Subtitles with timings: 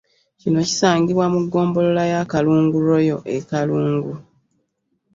[0.41, 4.13] Kino kisangibwa mu ggombolola ya Kalungu Royal e Kalungu.